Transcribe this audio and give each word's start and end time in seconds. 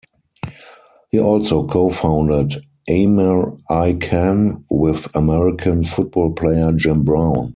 He 1.11 1.19
also 1.19 1.67
co-founded 1.67 2.65
Amer-I-Can 2.87 4.65
with 4.67 5.15
American 5.15 5.83
football 5.83 6.33
player 6.33 6.71
Jim 6.71 7.03
Brown. 7.03 7.49